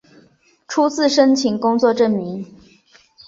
[0.67, 2.43] 初次申请工作证明